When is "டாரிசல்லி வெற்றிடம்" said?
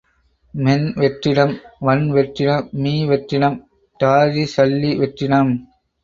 3.99-5.53